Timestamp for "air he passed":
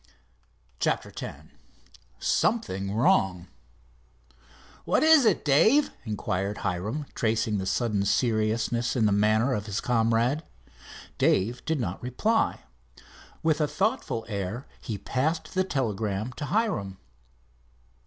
14.27-15.53